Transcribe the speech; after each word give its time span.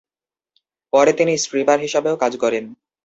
পরে, 0.93 1.11
তিনি 1.13 1.33
স্ট্রিপার 1.37 1.77
হিসাবেও 1.79 2.15
কাজ 2.17 2.33
করেন। 2.37 2.63